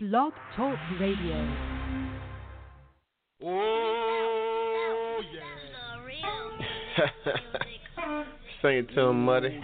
[0.00, 1.34] Blog Talk Radio.
[3.42, 5.42] Oh, yeah.
[8.62, 9.48] Sing it to him, Muddy.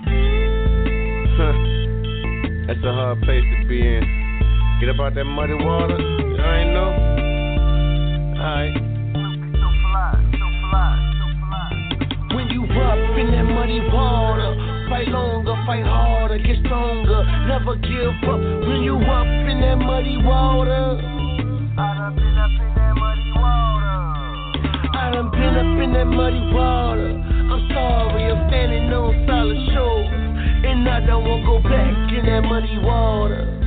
[2.66, 4.02] That's a hard place to be in.
[4.80, 5.98] Get up out that muddy water.
[6.00, 6.90] You ain't know.
[8.36, 8.74] Alright.
[12.34, 14.43] When you up in that muddy water,
[14.88, 18.40] fight longer, fight harder, get stronger, never give up.
[18.40, 21.00] When you up in that muddy water,
[21.78, 23.96] I done been up in that muddy water.
[24.92, 27.10] I done been up in that muddy water.
[27.10, 30.08] I'm sorry, I'm standing on solid shores,
[30.64, 33.63] and I don't wanna go back in that muddy water.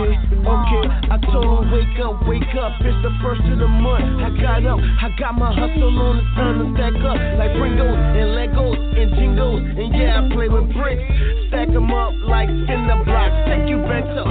[0.00, 0.84] Okay, okay.
[1.12, 2.72] I told him, wake up, wake up.
[2.80, 4.24] It's the first of the month.
[4.24, 6.16] I got up, I got my hustle on.
[6.16, 9.60] It's time to stack up like Pringles and Legos and Jingles.
[9.60, 11.04] And yeah, I play with bricks.
[11.48, 13.36] Stack them up like cinder blocks.
[13.44, 14.24] Take you back to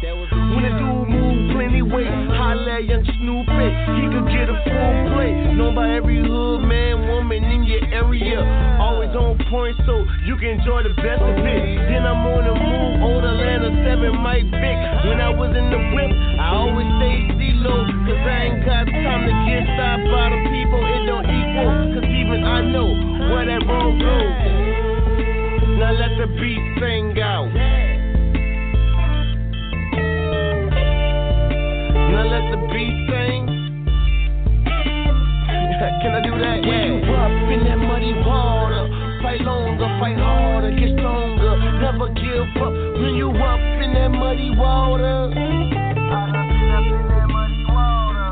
[0.00, 0.17] 06.
[2.66, 3.66] At young Snoopy.
[4.00, 5.36] He could get a full plate.
[5.54, 8.42] Known by every hood man, woman in your area.
[8.80, 11.62] Always on point, so you can enjoy the best of it.
[11.86, 14.78] Then I'm on the move, old Atlanta 7 Mike Vick.
[15.06, 17.86] When I was in the whip, I always stayed C-low.
[18.08, 20.80] Cause I ain't got time to get stopped by the people.
[20.82, 22.88] It don't equal, cause even I know
[23.30, 24.34] where that road goes.
[25.78, 27.67] Now let the beat sing out.
[32.28, 33.44] Let the beat sing.
[36.02, 36.60] Can I do that?
[36.62, 38.86] When you up in that muddy water,
[39.22, 42.72] fight longer, fight harder, get stronger, never give up.
[43.00, 48.26] When you up in that muddy water, I done been up in that muddy water.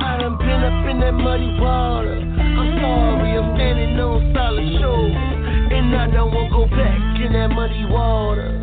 [0.00, 2.16] I done been up in that muddy water.
[2.20, 5.16] I'm sorry, I'm standing on solid shores,
[5.72, 8.61] and I don't wanna go back in that muddy water.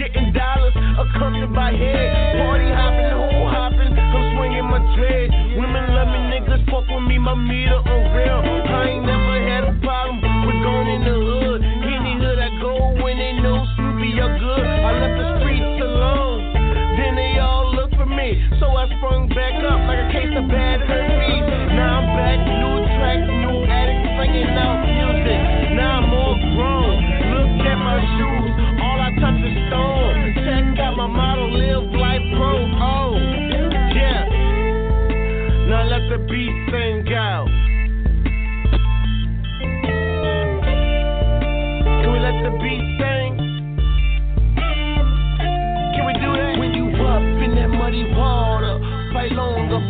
[0.00, 2.40] Getting dollars, a accompanied by head.
[2.40, 5.28] Party hopping, hole hopping, I'm swinging my dread.
[5.60, 8.40] Women love me, niggas fuck with me, my meter on real.
[8.40, 9.19] I ain't never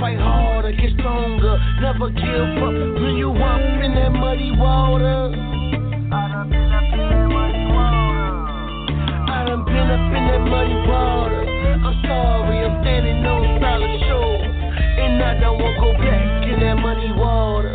[0.01, 2.73] fight harder, get stronger, never give up.
[2.73, 5.29] When you up in that muddy water,
[6.09, 8.33] I done been up in that muddy water.
[9.29, 11.45] I done been up in that muddy water.
[11.85, 14.41] I'm sorry, I'm standing on solid shore,
[15.05, 17.70] and I don't wanna go back in that muddy water.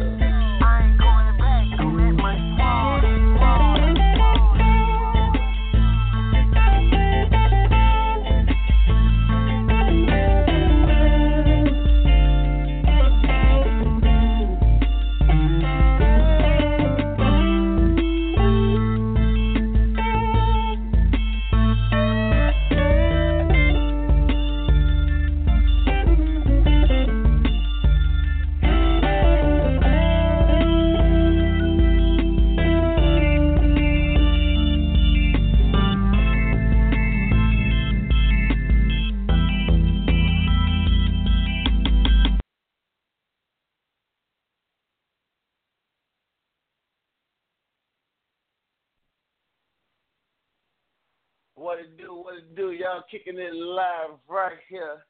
[53.10, 55.06] Kicking it live right here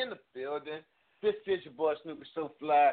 [0.00, 0.80] in the building.
[1.22, 2.92] This is your boy Snoopy So Fly.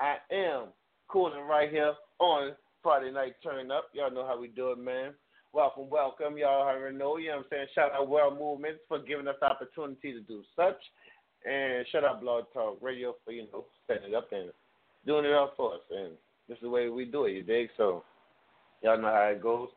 [0.00, 0.66] I am
[1.08, 2.52] cooling right here on
[2.82, 3.86] Friday Night Turn Up.
[3.92, 5.12] Y'all know how we do it, man.
[5.52, 6.36] Welcome, welcome.
[6.36, 7.66] Y'all already know, you know what I'm saying?
[7.74, 10.78] Shout out World Movement for giving us the opportunity to do such.
[11.48, 14.50] And shout out Blog Talk Radio for, you know, setting it up and
[15.06, 15.80] doing it all for us.
[15.90, 16.12] And
[16.48, 17.70] this is the way we do it, you dig?
[17.76, 18.04] So
[18.82, 19.68] y'all know how it goes.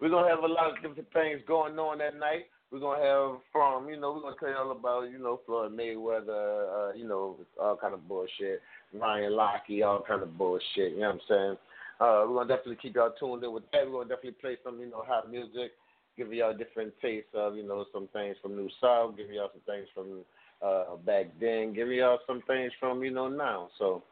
[0.00, 2.46] We're gonna have a lot of different things going on that night.
[2.74, 5.70] We're gonna have from, you know, we're gonna tell you all about, you know, Floyd
[5.78, 8.62] Mayweather, uh, you know, all kind of bullshit.
[8.92, 11.56] Ryan Lochte, all kind of bullshit, you know what I'm saying?
[12.00, 13.86] Uh, we're gonna definitely keep y'all tuned in with that.
[13.86, 15.70] We're gonna definitely play some, you know, hot music,
[16.16, 19.62] give y'all different tastes of, you know, some things from New South, give y'all some
[19.72, 20.24] things from
[20.60, 23.68] uh back then, give y'all some things from, you know, now.
[23.78, 24.02] So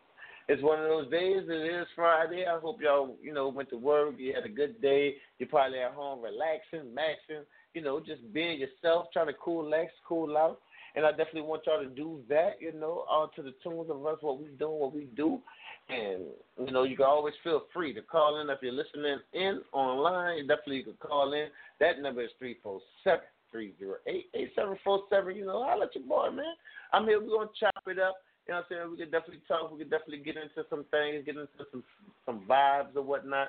[0.49, 1.43] it's one of those days.
[1.49, 2.44] It is Friday.
[2.47, 4.15] I hope y'all, you know, went to work.
[4.19, 5.15] You had a good day.
[5.38, 7.43] You're probably at home relaxing, maxing,
[7.74, 10.60] you know, just being yourself, trying to cool, relax, cool out.
[10.94, 14.04] And I definitely want y'all to do that, you know, all to the tunes of
[14.06, 15.40] us, what we doing, what we do.
[15.88, 16.24] And,
[16.58, 20.38] you know, you can always feel free to call in if you're listening in online.
[20.38, 21.48] You definitely you can call in.
[21.80, 25.36] That number is 347 308 8747.
[25.36, 26.54] You know, I'll let your boy, man.
[26.92, 27.20] I'm here.
[27.20, 28.16] We're going to chop it up.
[28.46, 28.90] You know what I'm saying?
[28.90, 29.72] We can definitely talk.
[29.72, 31.84] We can definitely get into some things, get into some
[32.26, 33.48] some vibes or whatnot.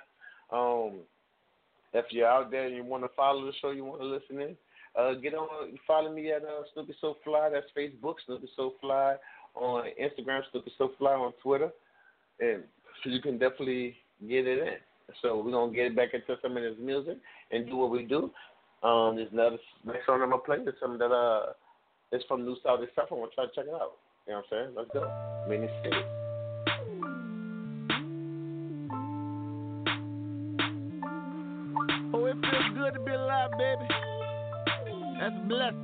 [0.52, 1.02] Um,
[1.94, 4.40] if you're out there and you want to follow the show, you want to listen
[4.40, 4.56] in,
[4.98, 5.48] uh, get on,
[5.88, 7.50] follow me at uh, Snoopy So Fly.
[7.52, 9.16] That's Facebook, Snoopy So Fly.
[9.56, 11.14] On Instagram, Snoopy So Fly.
[11.14, 11.70] On Twitter,
[12.40, 12.64] and
[13.06, 13.96] you can definitely
[14.28, 14.74] get it in.
[15.22, 17.18] So we're gonna get back into some of this music
[17.52, 18.32] and do what we do.
[18.84, 21.54] Um, there's another next song I'm gonna play is something that uh
[22.12, 23.08] is from New South South.
[23.12, 23.94] I want to try to check it out.
[24.28, 24.76] You know what I'm saying?
[24.76, 25.46] Let's go.
[25.50, 26.23] Mini City.
[33.58, 33.88] Baby.
[35.20, 35.78] That's a blessing.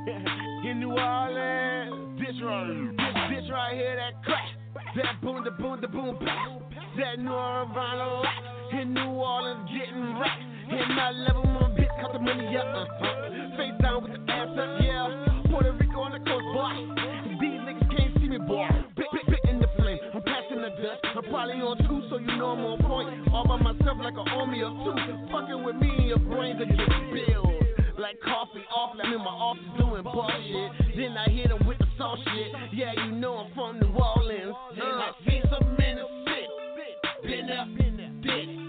[0.70, 4.48] In New Orleans, this right, this, this right here, that crack,
[4.96, 6.48] that boom, the boom, the boom, back,
[6.98, 8.24] that New Orleans rock.
[8.72, 10.40] In New Orleans, getting right.
[10.70, 12.64] In my level, my bitch, cut the money up.
[12.64, 13.56] Uh-huh.
[13.56, 15.19] Face down with the ass up, yeah.
[21.30, 23.28] Probably on two, so you know I'm on point.
[23.32, 24.94] All by myself like an army of two.
[25.30, 27.62] Fucking with me, your brains are getting bills.
[27.96, 30.96] Like coffee off, I'm in my office doing bullshit.
[30.96, 32.52] Then I hit them with the sauce shit.
[32.72, 34.54] Yeah, you know I'm from New Orleans.
[34.76, 36.46] Uh, I see some the city.
[37.22, 37.46] Been
[38.22, 38.48] dick.
[38.48, 38.59] New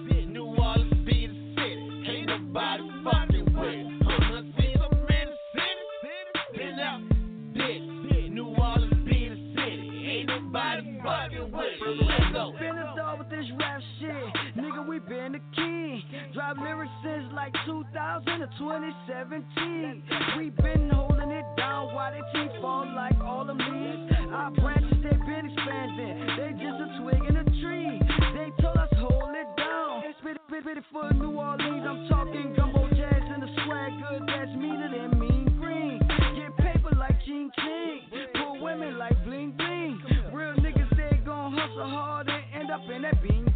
[18.41, 20.03] to 2017.
[20.39, 24.11] We been holding it down while they teeth fall like all the leaves.
[24.33, 26.25] Our branches, they been expanding.
[26.38, 28.01] They just a twig in a tree.
[28.33, 30.01] They told us hold it down.
[30.21, 31.85] Spit it, spit it, for New Orleans.
[31.85, 34.23] I'm talking gumbo jazz and the swag good.
[34.25, 35.99] That's meaner than mean green.
[36.33, 37.99] Get paper like King King.
[38.33, 40.01] Pull women like bling bling.
[40.33, 43.50] Real niggas, they gon' hustle hard and end up in that bing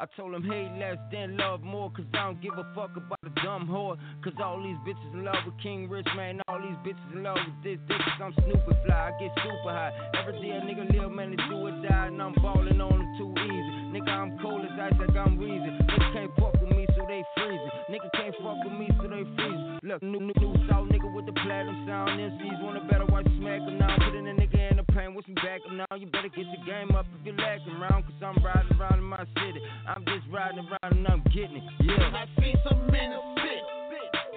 [0.00, 1.92] I told him, hey, less than love more.
[1.92, 4.00] Cause I don't give a fuck about a dumb whore.
[4.24, 6.40] Cause all these bitches in love with King Rich, man.
[6.48, 8.00] All these bitches in love with this dick.
[8.00, 8.96] Cause I'm stupid fly.
[8.96, 9.92] I get super high.
[10.16, 12.06] Every day a nigga live, man, they do or die.
[12.08, 13.70] And I'm balling on them too easy.
[13.92, 15.76] Nigga, I'm cold as ice, like I'm wheezing.
[15.84, 17.72] Nigga can't fuck with me, so they freezing.
[17.92, 19.80] Nigga can't fuck with me, so they freezing.
[19.82, 22.16] Look, new, new, new South nigga with the platinum sound.
[22.16, 23.96] MCs wanna better watch smack him now.
[24.00, 24.59] Putting a nigga in
[24.92, 25.96] pain, wish me back him now.
[25.96, 28.02] You better get your game up if you're lacking around.
[28.04, 29.60] Cause I'm riding around in my city.
[29.86, 31.62] I'm just riding around and I'm getting it.
[31.80, 32.12] Yeah.
[32.14, 33.60] I see some in the city.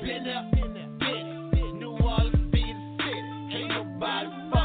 [0.02, 1.74] Been up, dick.
[1.80, 3.22] New Orleans be the city.
[3.56, 4.62] Ain't nobody fucking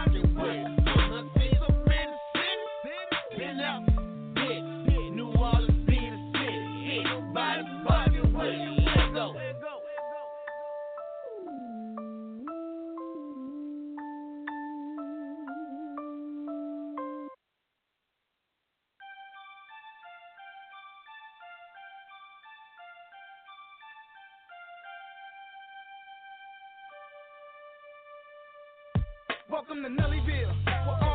[29.51, 31.08] Welcome to Nellyville,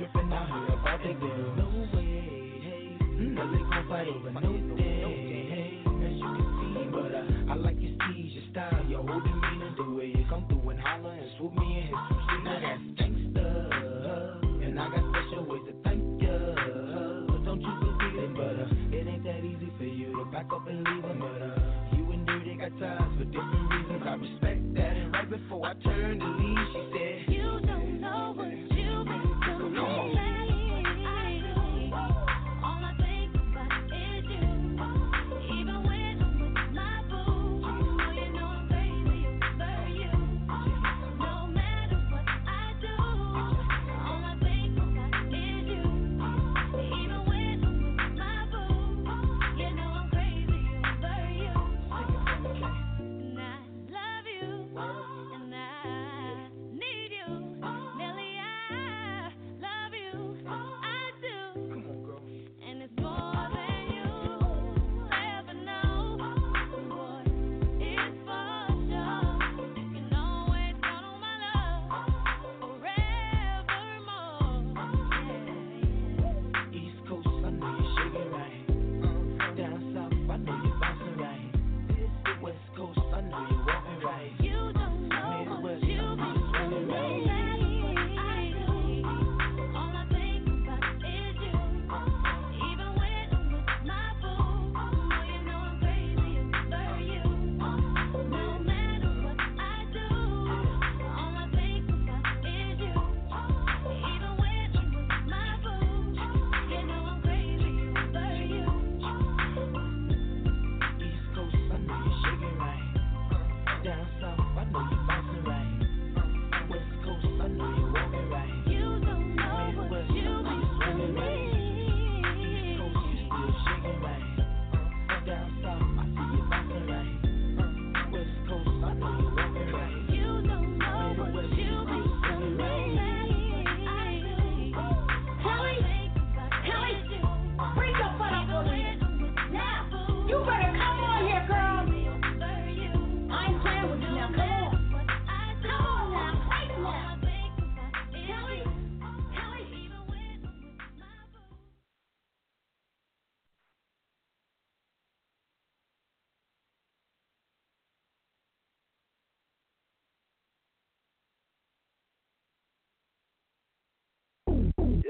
[0.00, 0.69] tripping out here.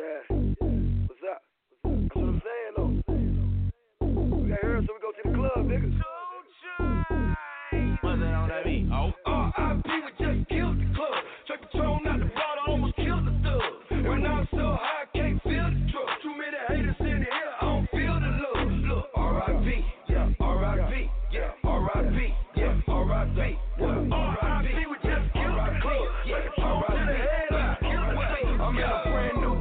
[0.00, 0.29] Yeah.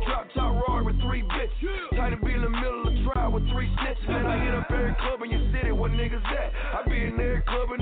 [0.06, 1.50] drop top roar with three bitches.
[1.62, 1.98] Yeah.
[2.00, 4.08] Tight to be in the middle of trial with three snitches.
[4.08, 5.72] Man, I hit up every club in your city.
[5.72, 6.53] What niggas at?
[6.53, 7.78] I be in every club in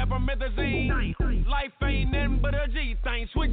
[0.00, 0.38] never met.
[1.46, 3.28] Life ain't in but a G thing.
[3.34, 3.50] Switch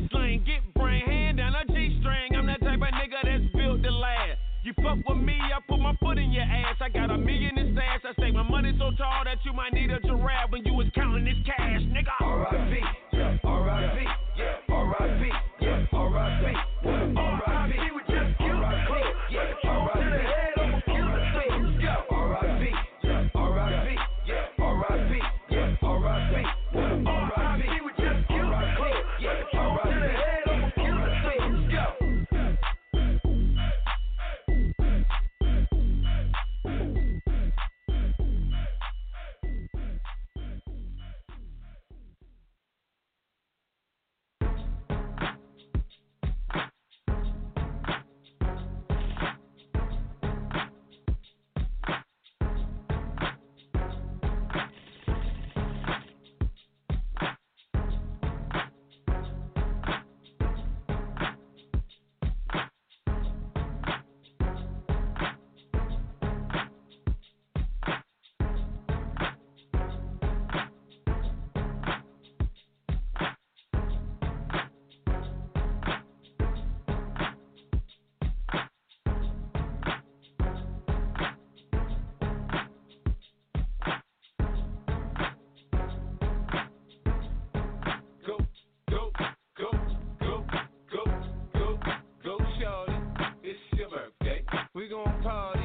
[95.27, 95.56] cause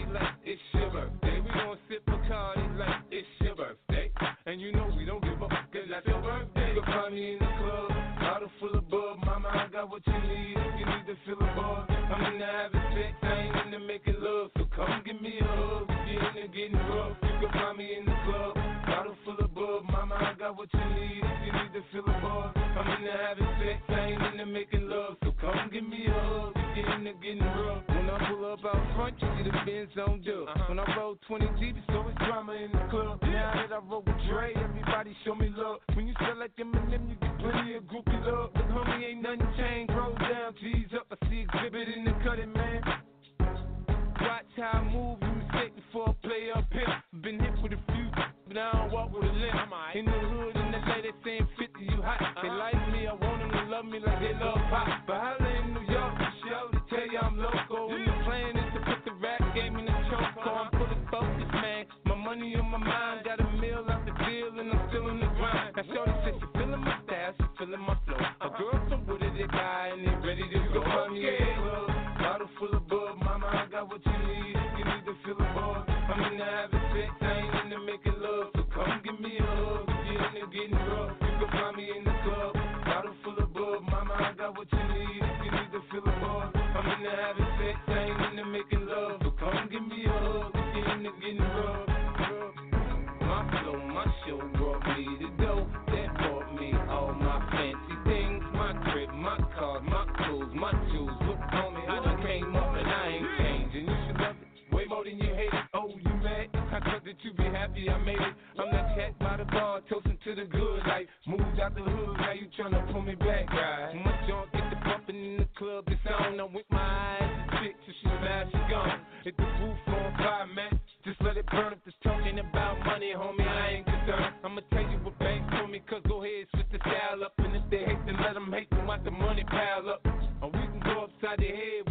[107.53, 108.35] happy I made it.
[108.59, 111.07] I'm that cat by the bar, toasting to the good life.
[111.27, 113.49] Moved out the hood, now you tryna pull me back.
[113.51, 113.95] Right?
[114.05, 116.41] My junk get the bumping in the club, it's on.
[116.41, 119.01] I'm with my eyes sick till she's mad, she gone.
[119.25, 120.81] Hit the roof on fire, man.
[121.05, 123.47] Just let it burn if it's talking about money, homie.
[123.47, 124.35] I ain't concerned.
[124.45, 127.35] I'ma tell you what banks for me, cause go ahead, switch the style up.
[127.39, 130.03] And if they hate, then let them hate, then watch the money pile up.
[130.43, 131.82] Or we can go upside the head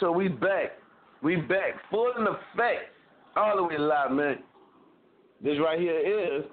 [0.00, 0.72] So we back.
[1.22, 1.74] We back.
[1.90, 2.90] Full in effect.
[3.36, 4.38] All the way live, man.
[5.42, 6.44] This right here is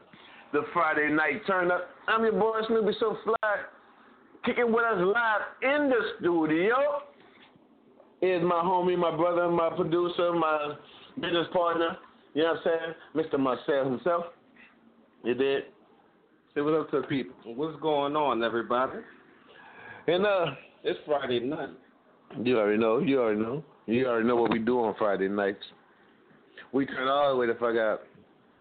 [0.54, 1.90] the Friday night turn up.
[2.08, 3.56] I'm your boy Snoopy So Fly.
[4.46, 6.76] Kicking with us live in the studio
[8.22, 10.76] is my homie, my brother, my producer, my
[11.16, 11.98] business partner.
[12.34, 13.28] You know what I'm saying?
[13.32, 13.40] Mr.
[13.40, 14.26] Marcel himself.
[15.24, 15.64] You did.
[16.54, 17.56] Say what's up to the people.
[17.56, 19.00] What's going on, everybody?
[20.08, 20.46] And uh,
[20.84, 21.70] It's Friday night.
[22.44, 23.00] You already know.
[23.00, 23.64] You already know.
[23.86, 25.64] You already know what we do on Friday nights.
[26.74, 28.02] We turn all the way the fuck out.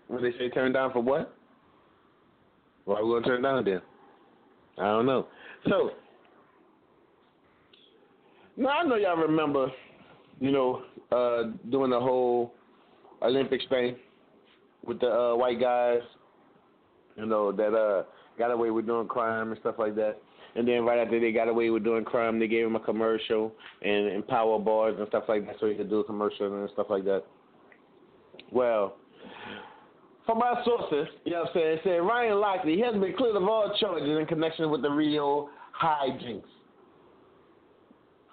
[0.08, 1.34] When they say turn down for what?
[2.84, 3.82] Why we gonna turn down then?
[4.78, 5.26] I don't know.
[5.68, 5.90] So
[8.56, 9.70] now I know y'all remember,
[10.40, 12.54] you know, uh, doing the whole
[13.22, 13.96] Olympics thing
[14.84, 16.00] with the uh, white guys,
[17.16, 18.04] you know, that uh,
[18.38, 20.18] got away with doing crime and stuff like that.
[20.56, 23.52] And then right after they got away with doing crime, they gave him a commercial
[23.82, 26.70] and, and power bars and stuff like that, so he could do a commercial and
[26.72, 27.24] stuff like that.
[28.50, 28.96] Well,
[30.24, 33.42] from our sources, you know what I'm saying, said Ryan Lochte has been cleared of
[33.42, 36.42] all charges in connection with the Rio hijinks.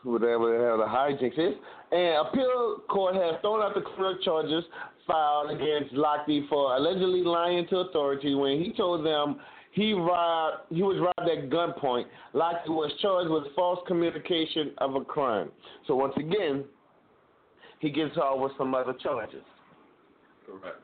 [0.03, 1.55] Whatever the hell the hijinks is.
[1.91, 4.63] And appeal court has thrown out the criminal charges
[5.05, 9.41] filed against Lochte for allegedly lying to authorities when he told them
[9.73, 12.05] he robbed he was robbed at gunpoint.
[12.33, 15.49] Lochte was charged with false communication of a crime.
[15.87, 16.63] So once again,
[17.79, 19.43] he gets off with some other charges.
[20.45, 20.77] Correct.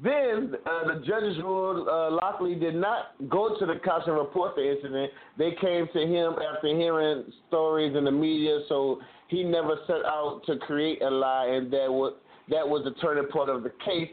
[0.00, 4.54] Then uh, the judges ruled uh, Lochte did not go to the cops and report
[4.54, 5.10] the incident.
[5.36, 10.42] They came to him after hearing stories in the media, so he never set out
[10.46, 12.14] to create a lie, and that was
[12.50, 14.08] that was the turning point of the case.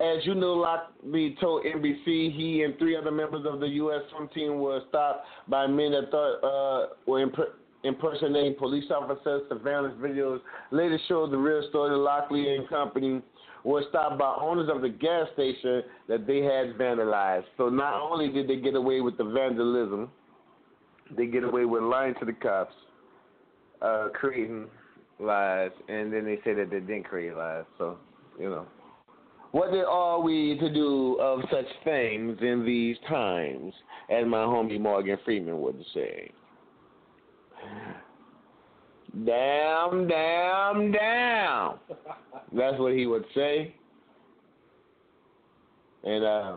[0.00, 4.00] As you know, Lochte told NBC he and three other members of the U.S.
[4.10, 9.42] swim team were stopped by men that thought uh, were imp- impersonating police officers.
[9.50, 11.90] Surveillance videos later showed the real story.
[11.90, 13.20] Lochte and company
[13.62, 17.44] were stopped by owners of the gas station that they had vandalized.
[17.58, 20.10] So not only did they get away with the vandalism,
[21.14, 22.72] they get away with lying to the cops,
[23.82, 24.66] uh, creating
[25.18, 27.64] lies, and then they say that they didn't create lies.
[27.76, 27.98] So,
[28.38, 28.66] you know.
[29.52, 33.72] What then are we to do of such things in these times,
[34.08, 36.30] as my homie Morgan Freeman would say?
[39.26, 41.74] Damn, damn, damn.
[42.56, 43.74] That's what he would say.
[46.04, 46.56] And uh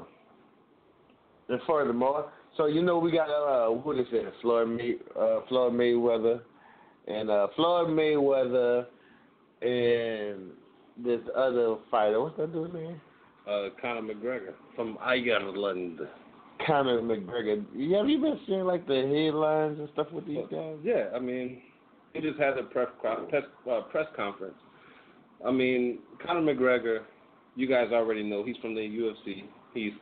[1.49, 5.73] and furthermore, so you know we got uh what is it, Floyd May uh Floyd
[5.73, 6.41] Mayweather
[7.07, 8.85] and uh Floyd Mayweather
[9.61, 10.51] and
[10.97, 13.01] this other fighter, what's that dude's name?
[13.47, 15.99] Uh, Conor McGregor from Ireland.
[16.65, 17.63] Conor McGregor.
[17.75, 20.77] Yeah, have you been seeing like the headlines and stuff with these guys?
[20.83, 21.61] Yeah, I mean,
[22.13, 22.87] he just had a press
[23.29, 24.55] press, uh, press conference.
[25.45, 26.99] I mean, Conor McGregor,
[27.55, 29.43] you guys already know he's from the UFC.
[29.73, 29.93] He's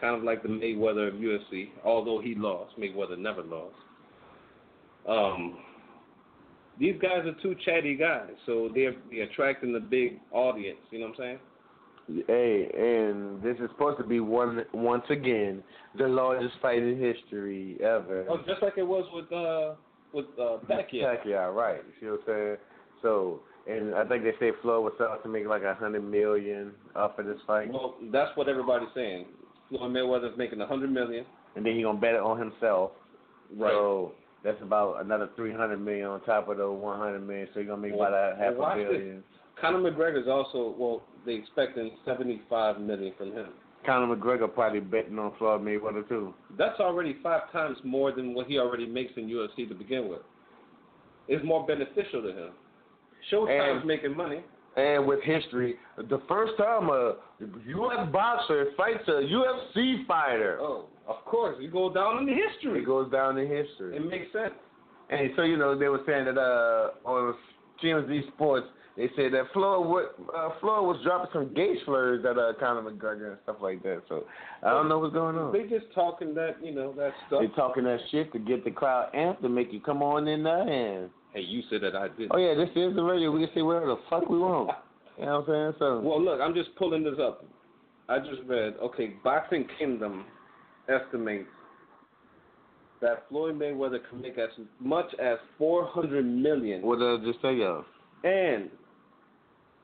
[0.00, 2.78] kind of like the Mayweather of UFC, although he lost.
[2.78, 3.74] Mayweather never lost.
[5.08, 5.58] Um,
[6.78, 10.78] these guys are two chatty guys, so they're, they're attracting the big audience.
[10.90, 11.38] You know what I'm saying?
[12.26, 15.62] Hey, and this is supposed to be one once again
[15.96, 18.26] the largest fight in history ever.
[18.28, 19.74] Oh, just like it was with uh
[20.12, 21.16] with uh Pacquiao.
[21.24, 21.80] Pacquiao, right?
[21.86, 22.56] You see what I'm saying?
[23.02, 26.72] So, and I think they say Floyd was out to make like a hundred million
[26.96, 29.26] off of this fight, Well, that's what everybody's saying.
[29.68, 31.24] Floyd Mayweather's making a hundred million.
[31.54, 32.90] and then he gonna bet it on himself.
[33.56, 33.70] Right.
[33.70, 34.12] So
[34.44, 37.48] that's about another three hundred million on top of the one hundred million.
[37.54, 38.86] So you're gonna make about a half well, a this.
[38.90, 39.24] billion.
[39.60, 43.48] Conor McGregor's also well, they expecting seventy five million from him.
[43.86, 46.32] Conor McGregor probably betting on Floyd Mayweather too.
[46.56, 50.20] That's already five times more than what he already makes in UFC to begin with.
[51.28, 52.50] It's more beneficial to him.
[53.30, 54.42] Showtime's And- making money.
[54.74, 57.16] And with history, the first time a
[57.66, 58.08] U.S.
[58.10, 62.80] boxer fights a UFC fighter, Oh, of course, it goes down in the history.
[62.80, 63.96] it goes down in history.
[63.96, 64.54] It makes sense.
[65.10, 67.34] And so you know they were saying that uh, on
[67.82, 72.38] TMZ Sports, they said that Floyd would, uh, Floyd was dropping some gay slurs at
[72.38, 74.02] uh, Conor McGregor and stuff like that.
[74.08, 74.24] So
[74.62, 75.52] I don't know what's going on.
[75.52, 77.40] They just talking that you know that stuff.
[77.42, 80.42] They talking that shit to get the crowd amped to make you come on in
[80.42, 82.30] there and Hey, you said that I did.
[82.32, 83.30] oh yeah, this is the radio.
[83.30, 84.70] We can say whatever the fuck we want.
[85.18, 85.74] You know what I'm saying?
[85.78, 87.44] So Well, look, I'm just pulling this up.
[88.08, 88.74] I just read.
[88.82, 90.24] Okay, Boxing Kingdom
[90.88, 91.48] estimates
[93.00, 97.54] that Floyd Mayweather can make as much as 400 million, what did I just say,
[97.54, 97.84] y'all?
[98.24, 98.70] and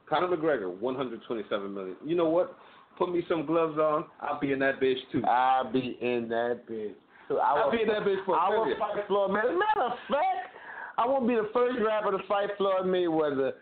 [0.09, 1.97] Conor McGregor 127 million.
[2.05, 2.57] You know what?
[2.97, 4.07] Put me some gloves on.
[4.21, 5.23] I'll be in that bitch too.
[5.25, 6.95] I'll be in that bitch.
[7.29, 9.59] So I I'll be in that bitch for a I will fight Floyd Mayweather.
[9.59, 10.57] Matter of fact,
[10.97, 13.53] I want to be the first rapper to fight Floyd Mayweather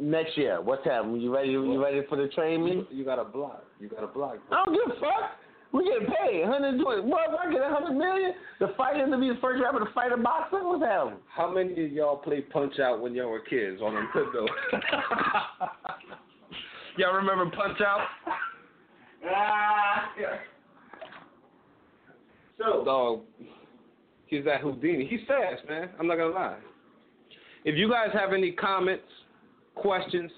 [0.00, 0.60] next year.
[0.60, 1.20] What's happening?
[1.20, 1.50] You ready?
[1.50, 2.86] You ready for the train me?
[2.90, 3.64] You got a block.
[3.78, 4.38] You got a block.
[4.50, 5.38] I don't give a fuck.
[5.74, 7.02] We get paid 120.
[7.02, 7.30] What?
[7.30, 10.12] If I get 100 million to fight him to be the first rapper to fight
[10.12, 10.62] a boxer?
[10.62, 11.18] What's happening?
[11.26, 14.46] How many of y'all play Punch Out when y'all were kids on Nintendo?
[16.96, 18.06] y'all remember Punch Out?
[19.28, 20.36] Ah, yeah.
[22.56, 23.22] So, Dog,
[24.28, 25.08] he's that Houdini.
[25.10, 25.90] He's fast, man.
[25.98, 26.58] I'm not gonna lie.
[27.64, 29.02] If you guys have any comments,
[29.74, 30.30] questions,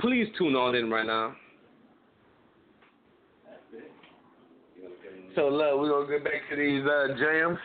[0.00, 1.34] please tune on in right now.
[5.36, 7.58] So look, we're gonna get back to these uh, jams.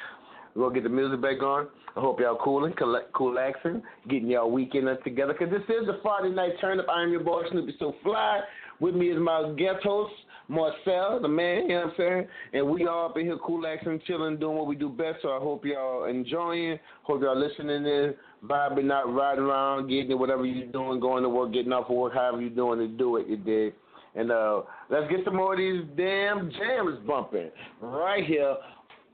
[0.53, 1.67] We're gonna get the music back on.
[1.95, 5.33] I hope y'all cooling, collect, coolaxing, getting y'all weekend up together.
[5.33, 6.85] Cause this is the Friday night turn up.
[6.89, 8.41] I'm your boy Snoopy So Fly.
[8.79, 10.13] With me is my guest host
[10.51, 11.63] Marcel, the man.
[11.63, 12.27] You know what I'm saying?
[12.53, 15.19] And we all up in here coolaxing, chilling, doing what we do best.
[15.21, 16.77] So I hope y'all enjoying.
[17.03, 18.13] Hope y'all listening in,
[18.45, 21.95] vibing, not riding around, getting it, whatever you're doing, going to work, getting off of
[21.95, 23.27] work, however you're doing to do it.
[23.27, 23.73] You dig?
[24.15, 27.49] And uh, let's get some more of these damn jams bumping
[27.81, 28.55] right here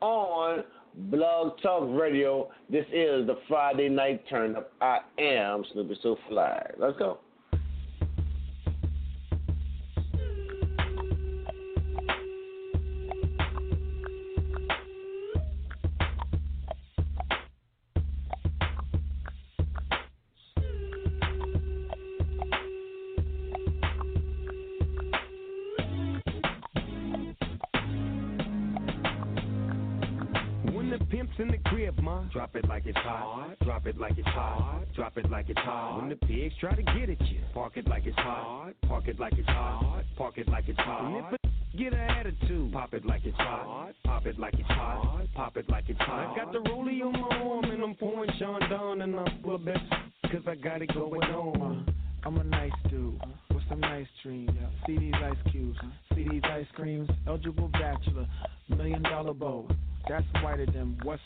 [0.02, 0.64] on
[0.96, 2.50] Blog Talk Radio.
[2.70, 4.72] This is the Friday night turn up.
[4.82, 6.72] I am Snoopy So Fly.
[6.80, 7.20] Let's go.
[35.48, 35.98] Like it's hot.
[36.00, 38.74] When the pigs try to get at you, park it like it's hot.
[38.88, 40.04] Park it like it's hot.
[40.18, 41.34] Park it like it's hot.
[41.34, 43.94] A get an attitude, pop it like it's hot.
[44.04, 45.26] Pop it like it's hot.
[45.36, 46.34] Pop it like it's hot.
[46.34, 49.56] I got the rollie on my arm and I'm pouring Sean down and I'm full
[49.56, 49.80] of best
[50.24, 51.94] cause I got it going on.
[52.24, 53.22] I'm a nice dude
[53.70, 54.52] some nice dreams.
[54.86, 55.78] See these ice cubes,
[56.16, 57.10] see these ice creams.
[57.28, 58.28] Eligible bachelor,
[58.70, 59.68] million dollar bow.
[60.10, 61.22] That's whiter than what's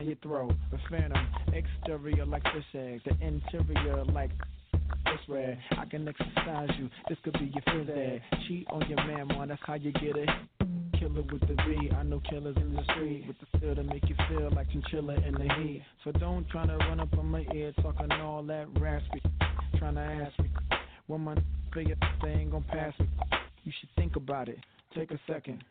[0.00, 0.52] in your throat.
[0.70, 4.30] The phantom, exterior like fish eggs, the interior like
[5.06, 5.58] it's red.
[5.78, 6.88] I can exercise you.
[7.08, 8.22] This could be your phys ed.
[8.46, 9.48] Cheat on your man, man.
[9.48, 10.28] That's how you get it.
[10.98, 11.90] Killer with the V.
[11.96, 15.14] I know killers in the street with the feel to make you feel like chinchilla
[15.14, 15.82] in the heat.
[16.04, 19.22] So don't try to run up on my ear talking all that raspy.
[19.78, 20.50] Trying to ask me
[21.06, 21.36] when my
[21.76, 23.06] figure they ain't gonna pass me.
[23.64, 24.58] You should think about it.
[24.94, 25.62] Take a second.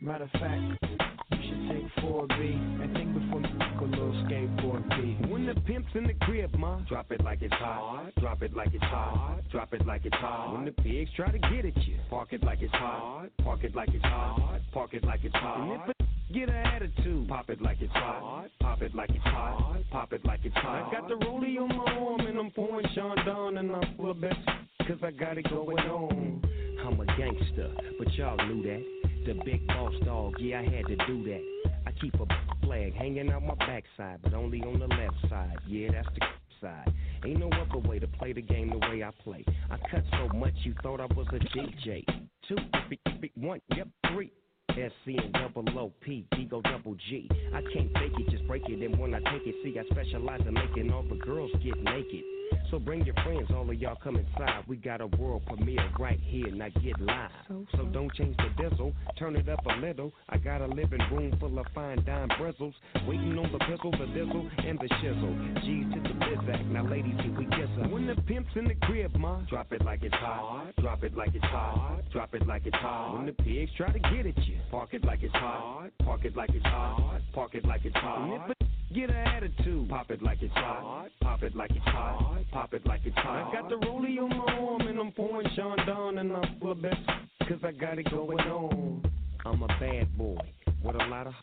[0.00, 0.82] Matter of fact,
[1.30, 5.28] you should take 4B and think before you fuck a little skateboard B.
[5.28, 8.12] When the pimp's in the crib, ma, drop it like it's hot.
[8.18, 9.40] Drop it like it's hot.
[9.50, 10.54] Drop it like it's hot.
[10.54, 13.28] When the pigs try to get at you, park it like it's hot.
[13.44, 14.60] Park it like it's hot.
[14.72, 15.60] Park it like it's hot.
[15.60, 18.48] And if a get an attitude, pop it like it's hot.
[18.60, 19.82] Pop it like it's hot.
[19.90, 20.88] Pop it like it's hot.
[20.88, 24.12] I got the rollie on my arm and I'm pouring Sean down and I'm full
[24.12, 24.38] of best
[24.86, 26.42] cause I got it going on.
[26.84, 28.84] I'm a gangster, but y'all knew that.
[29.26, 31.70] The big boss dog, yeah, I had to do that.
[31.86, 32.26] I keep a
[32.64, 35.58] flag hanging out my backside, but only on the left side.
[35.66, 36.26] Yeah, that's the
[36.60, 36.92] side.
[37.24, 39.44] Ain't no other way to play the game the way I play.
[39.70, 42.04] I cut so much you thought I was a DJ.
[42.48, 42.56] Two,
[42.88, 44.32] three, three, one, yep, three.
[44.70, 47.28] SC and double O P, D go double G.
[47.54, 48.82] I can't fake it, just break it.
[48.82, 52.24] And when I take it, see, I specialize in making all the girls get naked.
[52.70, 54.64] So bring your friends, all of y'all come inside.
[54.66, 57.30] We got a world premiere right here, now get live.
[57.76, 60.12] So don't change the diesel, turn it up a little.
[60.28, 62.74] I got a living room full of fine dime bristles.
[63.06, 65.54] Waiting on the pistol, the dizzle, and the shizzle.
[65.64, 67.88] G's to the bizac, now ladies, here we kiss her.
[67.88, 70.72] When the pimp's in the crib, ma, drop it like it's hot.
[70.80, 72.00] Drop it like it's hot.
[72.12, 73.16] Drop it like it's hot.
[73.16, 75.90] When the pigs try to get at you, park it like it's hot.
[76.04, 77.20] Park it like it's hot.
[77.34, 78.54] Park it like it's hot.
[78.94, 81.08] And if a get an attitude, pop it like it's hot.
[81.20, 82.42] Pop it like it's hot.
[82.52, 83.48] Pop it like it's hot.
[83.48, 86.72] I got the rollie on my arm and I'm pouring Sean down and I'm full
[86.72, 87.00] of best
[87.48, 89.02] cause I got it going on.
[89.44, 90.38] I'm a bad boy
[90.84, 91.34] with a lot of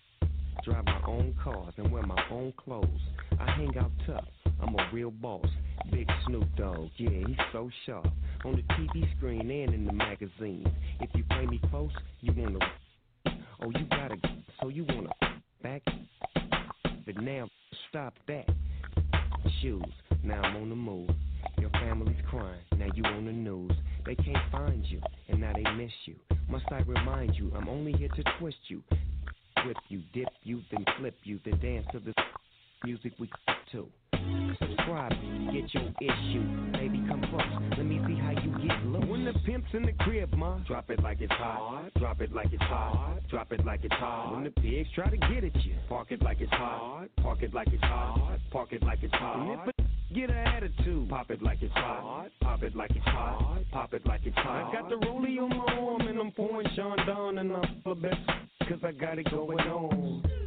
[0.63, 2.87] drive my own cars and wear my own clothes.
[3.39, 4.27] I hang out tough.
[4.61, 5.47] I'm a real boss.
[5.91, 8.07] Big Snoop Dogg, yeah, he's so sharp.
[8.45, 10.71] On the TV screen and in the magazine.
[10.99, 12.59] If you play me close, you wanna.
[13.61, 14.17] Oh, you gotta.
[14.61, 15.09] So you wanna
[15.63, 15.81] back.
[17.15, 17.49] But now,
[17.89, 18.47] stop that.
[19.63, 19.81] Shoes,
[20.23, 21.09] now I'm on the move.
[21.57, 23.71] Your family's crying, now you on the news.
[24.05, 26.13] They can't find you, and now they miss you.
[26.47, 28.83] Must I remind you, I'm only here to twist you.
[29.65, 32.13] Whip you, dip you, then flip you, then dance to the
[32.85, 33.27] music we
[33.71, 33.87] to.
[34.59, 35.11] Subscribe,
[35.51, 36.71] get your issue.
[36.71, 37.77] Baby, come close.
[37.77, 38.99] Let me see how you get low.
[38.99, 41.91] When the pimp's in the crib, ma, drop it like it's hot.
[41.97, 43.19] Drop it like it's hot.
[43.29, 44.33] Drop it like it's hot.
[44.33, 47.07] When the pigs try to get at you, park it like it's hot.
[47.21, 48.39] Park it like it's hot.
[48.51, 49.73] Park it like it's hot.
[50.13, 51.07] Get an attitude.
[51.07, 52.29] Pop it like it's hot.
[52.41, 53.59] Pop it like it's hot.
[53.71, 54.69] Pop it like it's hot.
[54.69, 58.17] I got the rollie on my arm and I'm pouring Chandon and I'm the best.
[58.67, 60.38] Cause I got it going on.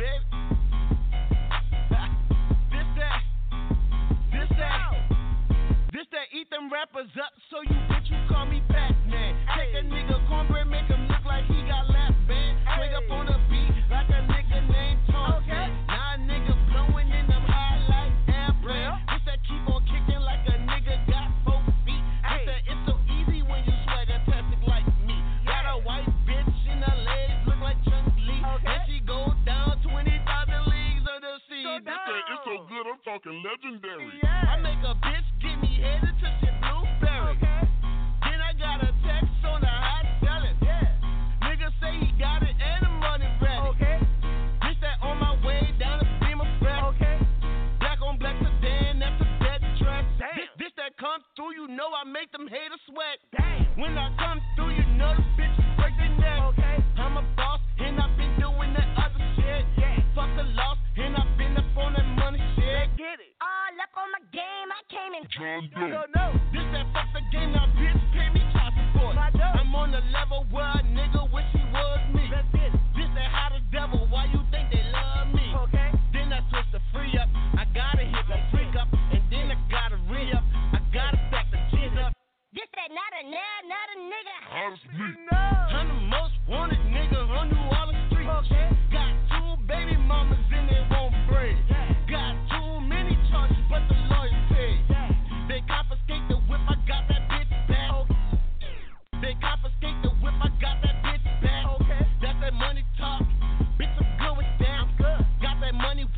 [0.00, 0.39] dead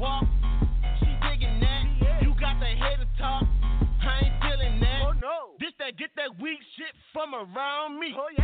[0.02, 0.26] walk.
[0.98, 1.84] She digging that.
[2.22, 3.46] You got the head to talk.
[4.02, 5.02] I ain't feeling that.
[5.06, 5.54] Oh no.
[5.60, 8.10] This that get that weak shit from around me.
[8.18, 8.41] Oh yeah.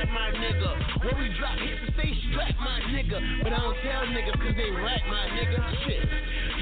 [0.00, 0.70] rap, my nigga.
[1.04, 3.18] When we drop hits and stay strapped, my nigga.
[3.44, 5.60] But I don't tell niggas cause they rap, my nigga.
[5.84, 6.08] Shit.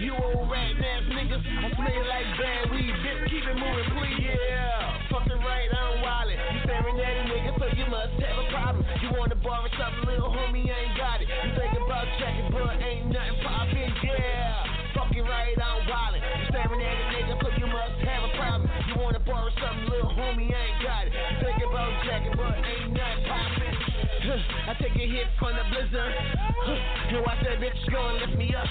[0.03, 2.95] You old rat ass niggas, I smell like bad weed.
[3.03, 4.27] Bitch, keep it moving, please.
[4.27, 5.11] Yeah.
[5.11, 6.39] Fucking right, I'm wildin'.
[6.39, 8.85] You staring at a nigga, so you must have a problem.
[9.03, 11.29] You wanna borrow something, little homie, I ain't got it.
[11.29, 16.21] You think about checking, but ain't nothing poppin', yeah fucking right, I'm wildin'.
[16.21, 18.71] You staring at a nigga, so you must have a problem.
[18.89, 21.13] You wanna borrow something, little homie, I ain't got it.
[21.39, 23.28] Think about checking, but ain't nothing
[24.69, 26.13] I take a hit from the blizzard.
[27.09, 28.69] And watch that bitch go and lift me up.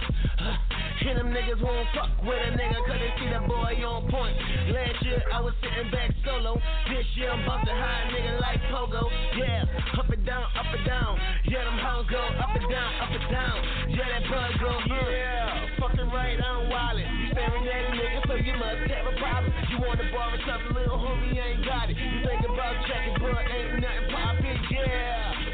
[1.09, 4.37] And them niggas won't fuck with a nigga cause they see the boy on point.
[4.77, 6.61] Last year I was sitting back solo.
[6.85, 9.09] This year I'm bustin' high nigga like Pogo.
[9.41, 9.65] Yeah,
[9.97, 11.17] up and down, up and down.
[11.49, 13.57] Yeah, them hoes go up and down, up and down.
[13.89, 15.09] Yeah, that bud go, uh.
[15.09, 15.81] yeah.
[15.81, 17.09] Fucking right, I'm wildin'.
[17.09, 19.49] You staring at a nigga, so you must have a problem.
[19.73, 21.97] You wanna borrow something, little homie, ain't got it.
[21.97, 25.46] You think about checking, but ain't nothing poppin', yeah.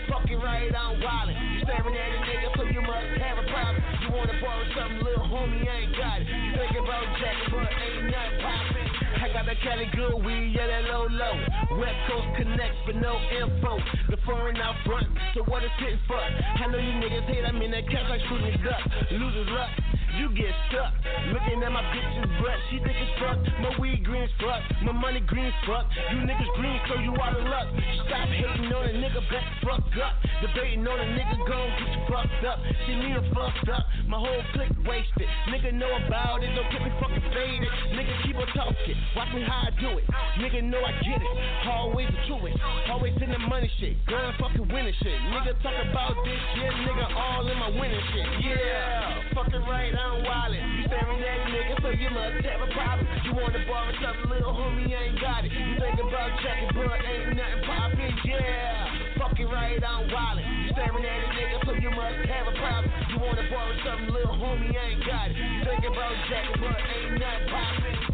[0.63, 1.35] Fucking I'm wildin'.
[1.35, 3.83] You staring at a nigga, so you must have a problem.
[3.99, 6.27] You wanna borrow something, little homie, I ain't got it.
[6.27, 8.87] You think about jacking, but ain't nothing poppin'.
[9.23, 11.35] I got that Cali good weed, yeah, that low low.
[11.79, 13.75] West Coast connects, but no info.
[14.09, 16.15] The foreign out front, so what is it for?
[16.15, 19.11] I know you niggas hate, I'm in that cash like shooting up.
[19.11, 19.92] Losers luck.
[20.13, 20.93] You get stuck
[21.33, 22.57] looking at my bitch's butt.
[22.69, 23.37] She think it's fuck.
[23.65, 24.61] My weed green as fuck.
[24.83, 25.89] My money green as fuck.
[26.11, 27.67] You niggas green, so you out of luck.
[28.05, 30.13] Stop hating on a nigga, back fuck up.
[30.41, 32.59] Debating on a nigga, gon' get you fucked up.
[32.85, 33.89] See me a fucked up.
[34.05, 35.27] My whole clique wasted.
[35.49, 37.69] Nigga know about it, don't get me fucking faded.
[37.97, 38.97] Nigga keep on talking.
[39.15, 40.05] Watch me how I do it.
[40.37, 41.33] Nigga know I get it.
[41.65, 42.61] Always the truest.
[43.33, 43.97] The money shit.
[44.05, 45.17] Girl, fucking winning shit.
[45.33, 46.69] Nigga talk about this shit.
[46.85, 48.45] Nigga all in my winning shit.
[48.45, 49.89] Yeah, fucking right.
[49.89, 50.61] I'm wildin'.
[50.61, 53.09] You staring at a nigga, so you must have a problem.
[53.25, 55.49] You wanna borrow something, little homie, ain't got it.
[55.49, 59.17] You think about checking, but ain't nothing poppin', yeah.
[59.17, 60.45] Fucking right, I'm wildin'.
[60.45, 62.93] You staring at a nigga, so you must have a problem.
[63.09, 65.41] You wanna borrow something, little homie, ain't got it.
[65.41, 68.13] You think about checking, but ain't nothing poppin'.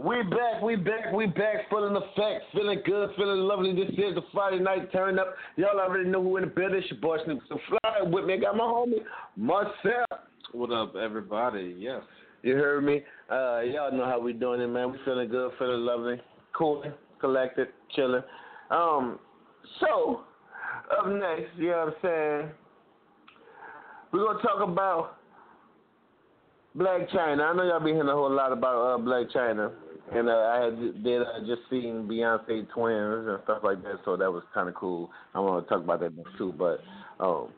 [0.00, 3.74] We back, we back, we back, full in effect, feeling good, feeling lovely.
[3.74, 5.34] This is the Friday night turn up.
[5.56, 6.78] Y'all already know who in the building.
[6.78, 7.40] It's your boy Snoop.
[7.48, 8.34] So fly with me.
[8.34, 9.02] I got my homie
[9.36, 10.06] Marcel.
[10.52, 11.74] What up, everybody?
[11.76, 12.02] Yes.
[12.42, 13.02] You heard me?
[13.28, 14.92] Uh, y'all know how we doing it, man.
[14.92, 16.20] We feeling good, feeling lovely,
[16.56, 16.84] cool,
[17.20, 18.22] collected, chilling.
[18.70, 19.18] Um,
[19.80, 20.20] so
[20.96, 22.50] up next, you know what I'm saying?
[24.12, 25.16] We're gonna talk about
[26.76, 27.42] Blac Chyna.
[27.42, 29.72] I know y'all been hearing a whole lot about uh, Blac Chyna,
[30.12, 34.16] and uh, I had did uh, just seen Beyonce twins and stuff like that, so
[34.16, 35.10] that was kind of cool.
[35.34, 36.80] I want to talk about that too, but
[37.20, 37.48] um,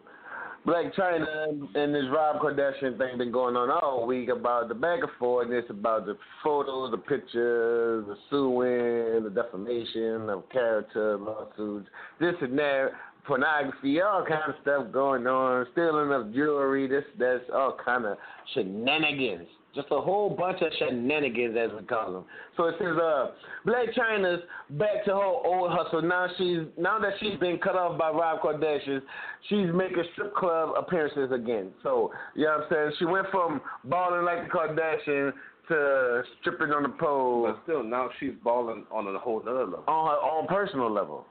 [0.67, 5.01] Blac Chyna and this Rob Kardashian thing been going on all week about the back
[5.01, 11.17] and forth, and it's about the photos, the pictures, the suing, the defamation of character
[11.17, 11.89] lawsuits,
[12.21, 12.91] this and that,
[13.31, 18.19] pornography, all kind of stuff going on, stealing of jewelry, this, that's all kind of
[18.55, 19.47] shenanigans.
[19.73, 22.25] Just a whole bunch of shenanigans, as we call them.
[22.57, 23.31] So it says, uh,
[23.65, 26.03] Blac Chyna's back to her old hustle.
[26.03, 29.01] Now she's now that she's been cut off by Rob Kardashian,
[29.49, 31.71] she's making strip club appearances again.
[31.85, 32.93] So you know what I'm saying?
[32.99, 35.33] She went from balling like the Kardashian
[35.69, 37.45] to stripping on the pole.
[37.47, 39.85] But still, now she's balling on a whole other level.
[39.87, 41.27] On her own personal level.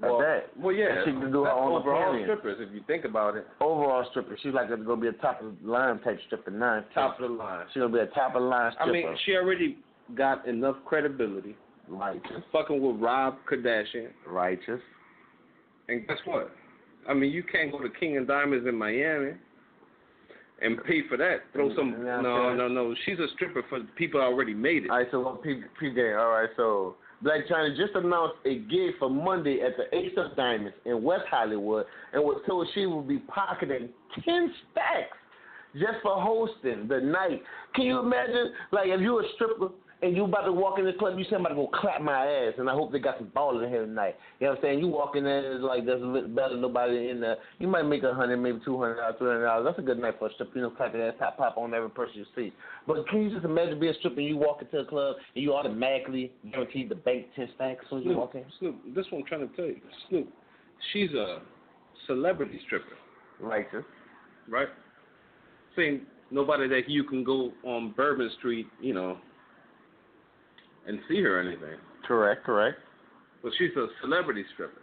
[0.00, 0.56] Well, that.
[0.56, 1.02] well, yeah.
[1.04, 2.40] She can do her own overall appearance.
[2.40, 3.46] strippers, if you think about it.
[3.60, 4.38] Overall stripper.
[4.42, 6.84] She's like going to be a top of the line type stripper now.
[6.94, 7.66] Top of the line.
[7.72, 8.90] She's going to be a top of the line stripper.
[8.90, 9.78] I mean, she already
[10.14, 11.56] got enough credibility.
[11.88, 12.42] Righteous.
[12.52, 14.10] Fucking with Rob Kardashian.
[14.26, 14.80] Righteous.
[15.88, 16.52] And guess what?
[17.08, 19.32] I mean, you can't go to King of Diamonds in Miami
[20.60, 21.38] and pay for that.
[21.52, 21.92] Throw mm, some.
[21.92, 22.94] What I'm No, no, no.
[23.04, 24.90] She's a stripper for people already made it.
[24.90, 28.58] All right, so what P, P PJ, all right, so Blac Chyna just announced a
[28.60, 32.86] gig for Monday at the Ace of Diamonds in West Hollywood and was told she
[32.86, 33.88] would be pocketing
[34.24, 35.16] 10 stacks
[35.74, 37.42] just for hosting the night.
[37.74, 39.68] Can you imagine, like, if you're a stripper
[40.00, 42.00] and you about to walk in the club, you say, I'm about to go clap
[42.00, 44.14] my ass, and I hope they got some ballers in here tonight.
[44.38, 44.78] You know what I'm saying?
[44.78, 47.36] You walk in there, it's like there's a little better nobody in there.
[47.58, 49.66] You might make a hundred, maybe two hundred dollars, three hundred dollars.
[49.66, 50.52] That's a good night for a stripper.
[50.54, 52.52] You know, clap your ass, pop, pop on every person you see.
[52.86, 55.42] But can you just imagine being a stripper and you walk into a club and
[55.42, 58.44] you automatically guaranteed the bank ten stacks as soon as you walk in?
[58.60, 59.80] Snoop, this is what I'm trying to tell you.
[60.08, 60.28] Snoop,
[60.92, 61.40] she's a
[62.06, 62.86] celebrity stripper,
[63.40, 63.84] right Righteous.
[64.48, 64.68] right?
[65.74, 69.18] Saying nobody that you can go on Bourbon Street, you know,
[70.88, 71.78] and see her or anything.
[72.06, 72.78] Correct, correct.
[73.42, 74.80] But she's a celebrity stripper.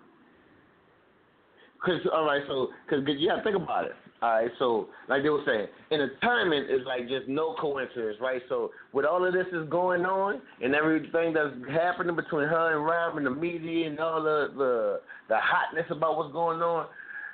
[1.84, 3.92] Cause all right, so cause, gotta think about it.
[4.22, 8.42] All right, so like they were saying, entertainment is like just no coincidence, right?
[8.50, 12.86] So with all of this is going on and everything that's happening between her and
[12.86, 16.88] Rob and the media and all the the the hotness about what's going on,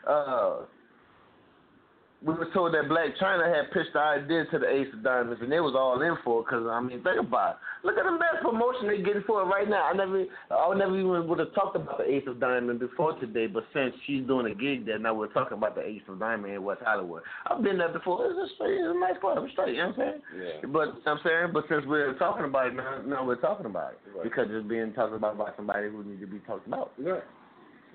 [0.05, 0.65] uh,
[2.23, 5.41] we were told that Blac Chyna had pitched the idea to the Ace of Diamonds,
[5.41, 6.47] and they was all in for it.
[6.47, 7.57] Cause I mean, think about it.
[7.87, 9.89] Look at the best promotion they're getting for it right now.
[9.89, 13.47] I never, I never even would have talked about the Ace of Diamond before today,
[13.47, 16.53] but since she's doing a gig there, now we're talking about the Ace of Diamond
[16.53, 17.23] in West Hollywood.
[17.47, 18.21] I've been there before.
[18.29, 19.41] It's a straight, it's a nice club.
[19.41, 19.73] It's straight.
[19.75, 20.21] You know what I'm saying?
[20.37, 20.51] Yeah.
[20.61, 23.41] But you know what I'm saying, but since we're talking about it now, now we're
[23.41, 24.23] talking about it Right.
[24.23, 26.91] because it's being talked about by somebody who needs to be talked about.
[26.99, 27.23] Right.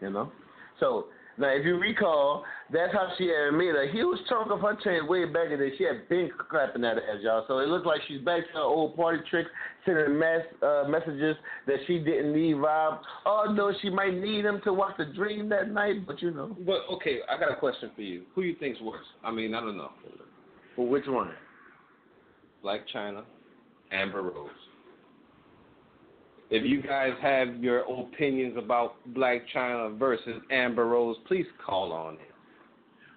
[0.03, 0.33] You know.
[0.81, 1.07] So
[1.39, 5.07] now, if you recall, that's how she had made a huge chunk of her chain
[5.07, 5.77] way back in the day.
[5.77, 7.45] She had been clapping that ass, y'all.
[7.47, 9.51] So it looks like she's back to her old party tricks,
[9.85, 13.01] sending mass uh, messages that she didn't need Rob.
[13.27, 16.57] Oh no, she might need him to watch the dream that night, but you know.
[16.65, 18.23] But okay, I got a question for you.
[18.35, 19.05] Who you think's worse?
[19.23, 19.91] I mean, I don't know.
[20.75, 21.33] For which one?
[22.65, 23.23] Blac Chyna,
[23.93, 24.49] Amber Rose.
[26.51, 32.15] If you guys have your opinions about Blac Chyna versus Amber Rose, please call on
[32.15, 32.21] it.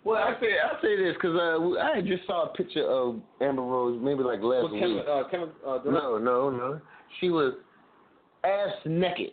[0.04, 3.62] Well, I say I say this because uh, I just saw a picture of Amber
[3.62, 5.06] Rose maybe like last Well, Kevin, week.
[5.08, 6.82] uh, Kevin, uh, No, no, no.
[7.20, 7.54] She was
[8.44, 9.32] ass naked.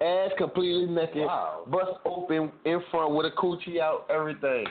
[0.00, 1.26] Ass completely naked.
[1.26, 1.64] Wow.
[1.70, 4.66] Bust open in front with a coochie out, everything.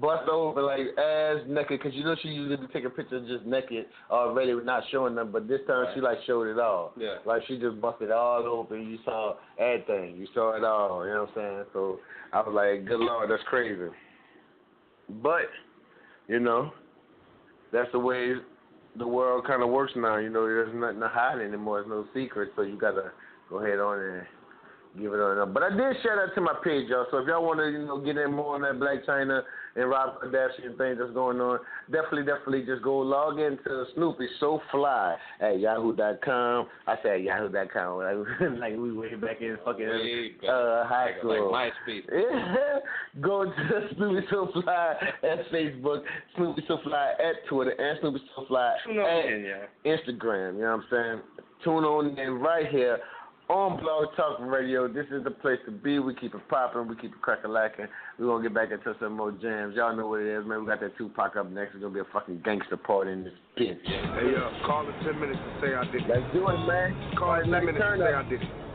[0.00, 3.84] Bust open like ass naked because you know she usually be taking pictures just naked
[4.10, 5.30] already, not showing them.
[5.30, 6.94] But this time she like showed it all.
[6.96, 7.16] Yeah.
[7.26, 8.90] Like she just busted all open.
[8.90, 10.16] You saw everything.
[10.16, 11.04] You saw it all.
[11.04, 11.64] You know what I'm saying?
[11.74, 12.00] So
[12.32, 13.90] I was like, good lord, that's crazy.
[15.22, 15.50] But
[16.26, 16.72] you know,
[17.70, 18.36] that's the way
[18.96, 20.16] the world kind of works now.
[20.16, 21.80] You know, there's nothing to hide anymore.
[21.80, 22.52] There's no secret.
[22.56, 23.12] So you gotta
[23.50, 24.22] go ahead on and
[24.98, 25.38] give it on.
[25.38, 25.52] Up.
[25.52, 27.04] But I did share that to my page, y'all.
[27.10, 29.42] So if y'all want to, you know, get in more on that Blac Chyna
[29.76, 31.58] and Rob Kardashian thing that's going on,
[31.90, 36.66] definitely, definitely just go log into Snoopy So Fly at yahoo.com.
[36.86, 37.98] I said yahoo.com
[38.50, 40.48] like, like we way back in fucking back.
[40.50, 41.52] uh, high Like- school.
[41.52, 42.02] like MySpace.
[42.12, 42.78] Yeah.
[43.20, 46.02] Go to Snoopy So Fly at Facebook,
[46.36, 49.66] Snoopy So Fly at Twitter, and Snoopy So Fly at in, yeah.
[49.96, 50.54] Instagram.
[50.56, 51.20] You know what I'm saying?
[51.64, 52.98] Tune on in right here
[53.48, 54.88] on Blog Talk Radio.
[54.88, 55.98] This is the place to be.
[55.98, 56.88] We keep it popping.
[56.88, 57.86] We keep it cracking lacking.
[58.18, 59.74] We're going to get back into some more jams.
[59.76, 60.60] Y'all know what it is, man.
[60.60, 61.74] We got that Tupac up next.
[61.74, 63.78] It's going to be a fucking gangster party in this bitch.
[63.84, 66.08] Hey, yo, call in 10 minutes to say I did it.
[66.08, 67.14] Let's do it, man.
[67.18, 68.14] Call in 10 minutes to say.
[68.14, 68.71] I did it.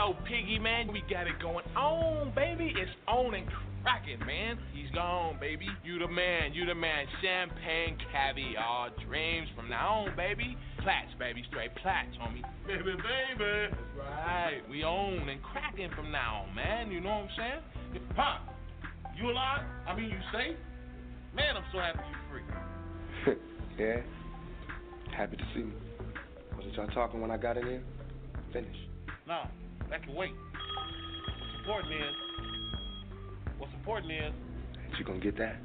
[0.00, 2.72] Yo, Piggy, man, we got it going on, baby.
[2.74, 3.44] It's on and
[3.82, 4.56] cracking, man.
[4.72, 5.66] He's gone, baby.
[5.84, 7.04] You the man, you the man.
[7.20, 10.56] Champagne, caviar, dreams from now on, baby.
[10.80, 12.40] Plats, baby, straight plats, homie.
[12.66, 13.68] Baby, baby.
[13.68, 14.62] That's right.
[14.70, 16.90] We own and cracking from now on, man.
[16.90, 17.60] You know what I'm
[17.92, 18.02] saying?
[18.16, 18.48] Pop,
[19.20, 19.66] you alive?
[19.86, 20.56] I mean, you safe?
[21.36, 23.36] Man, I'm so happy you free.
[23.78, 24.00] yeah?
[25.14, 25.74] Happy to see me.
[26.56, 27.82] Wasn't y'all talking when I got in here?
[28.50, 28.76] Finish.
[29.28, 29.42] No,
[29.90, 30.32] that can wait.
[30.32, 32.14] What's important is,
[33.58, 34.32] what's important is,
[34.86, 35.56] Ain't you gonna get that?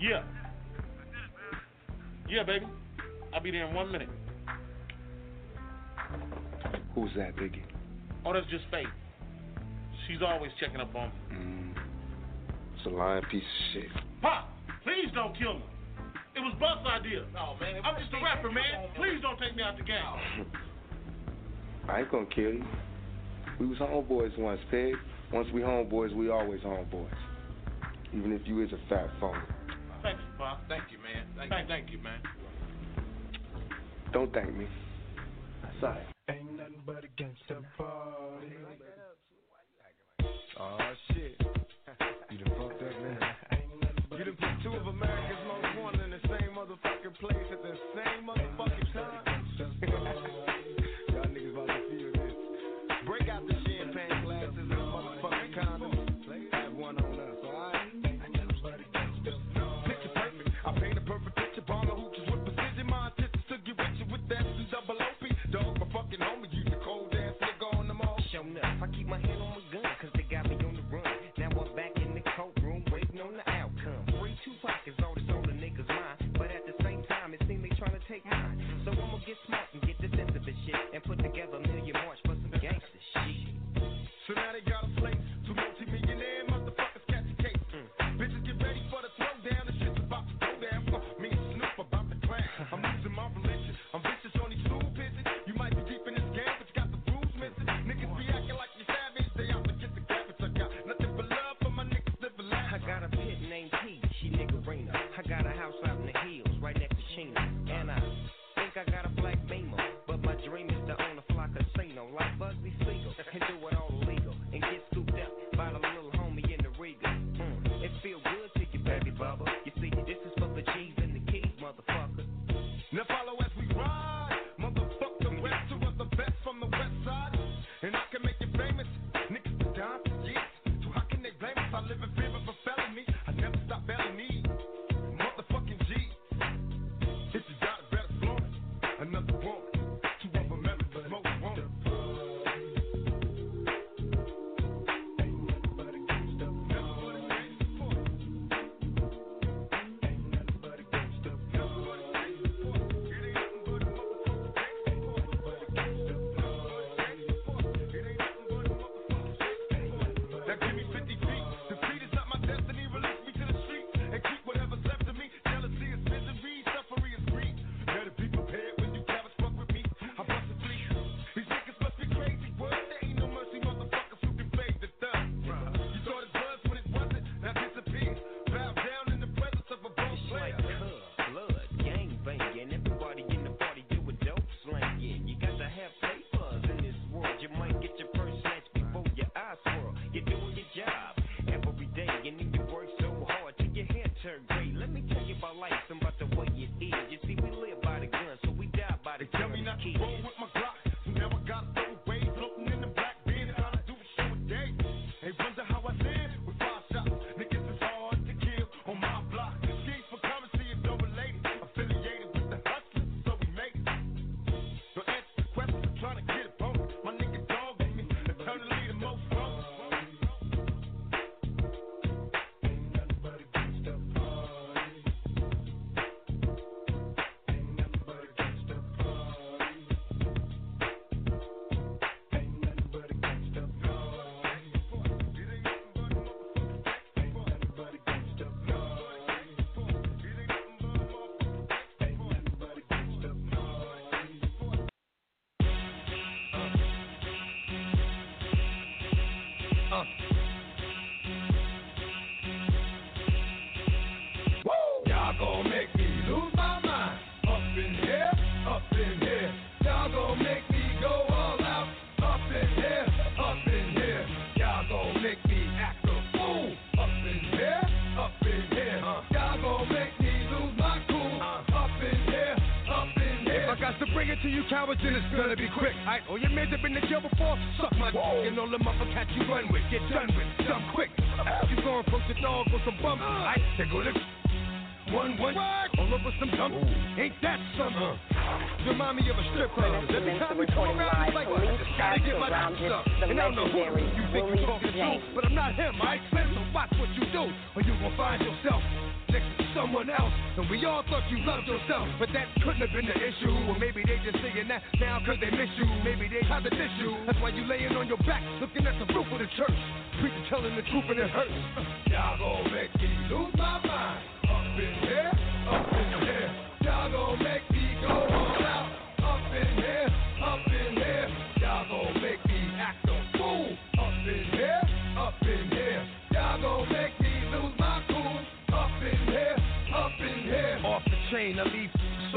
[0.00, 0.22] yeah.
[2.28, 2.66] Yeah, baby.
[3.32, 4.08] I'll be there in one minute.
[6.94, 7.62] Who's that, Biggie?
[8.24, 8.86] Oh, that's just Faith.
[10.06, 11.14] She's always checking up on me.
[11.36, 11.74] Mm.
[12.76, 13.90] It's a lying piece of shit.
[14.22, 14.48] Pop,
[14.82, 15.64] please don't kill me.
[16.36, 17.24] It was Buck's idea.
[17.32, 17.80] No, man.
[17.84, 18.90] I'm just a rapper, man.
[18.96, 20.46] Please don't take me out the game.
[21.88, 22.64] I ain't gonna kill you.
[23.60, 24.94] We was homeboys once, Pig.
[25.32, 27.06] Once we homeboys, we always homeboys.
[28.12, 29.40] Even if you is a fat phone.
[30.02, 30.60] Thank you, Pop.
[30.68, 31.26] Thank you, man.
[31.36, 32.20] Thank, thank, thank you, man.
[34.12, 34.66] Don't thank me.
[35.80, 36.02] Sorry.
[36.28, 38.54] Ain't nothing but a gangster party.
[40.58, 40.78] Oh
[41.08, 41.43] shit.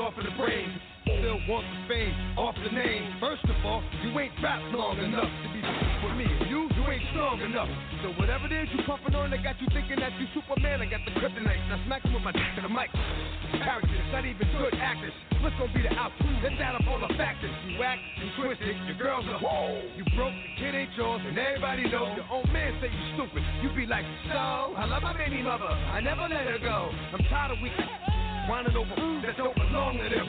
[0.08, 0.72] off of the brain.
[1.04, 3.20] Still want the fame off the name.
[3.20, 5.60] First of all, you ain't rapped long enough to be
[6.04, 6.28] with me.
[6.48, 7.68] You, you ain't strong enough.
[8.00, 10.80] So whatever it is you pumping on, I got you thinking that you Superman.
[10.80, 11.60] I got the kryptonite.
[11.60, 12.88] I smack you with my dick to the mic.
[13.52, 15.12] Characters, not even good actors.
[15.44, 16.40] What's gonna be the outcome?
[16.40, 17.52] Let's add up all the factors.
[17.68, 19.84] You act, you twisted, your girls are whoa.
[20.00, 22.16] You broke, the kid ain't yours, and everybody knows.
[22.16, 23.44] Your own man say you stupid.
[23.60, 25.68] You be like, so I love my baby mother.
[25.68, 26.96] I never let her go.
[27.12, 27.76] I'm tired of weak
[28.48, 28.96] whining over
[29.28, 30.28] that don't belong to them.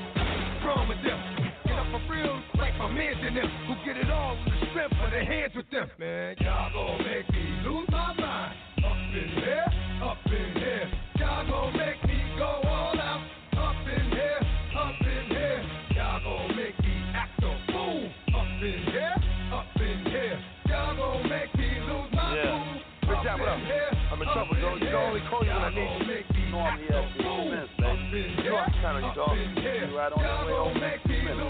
[0.67, 1.19] Wrong with them.
[1.65, 4.67] Get up for real, like my mans in them, who get it all with the
[4.71, 5.89] strength of their hands with them.
[5.99, 8.55] Man, y'all gon' make me lose my mind.
[8.83, 9.67] Up in here,
[10.03, 13.23] up in here, y'all gon' make me go all out.
[13.55, 14.41] Up in here,
[14.75, 15.63] up in here,
[15.95, 18.11] y'all gon' make me act a fool.
[18.35, 19.15] Up in here,
[19.55, 22.83] up in here, y'all gon' make me lose my yeah.
[23.07, 23.15] cool.
[23.15, 23.49] Good job, what?
[23.49, 24.75] I'm in trouble, Joe.
[24.75, 26.08] You can only call you when I need you
[28.13, 28.55] in here.
[28.55, 28.69] Up
[31.05, 31.43] in here.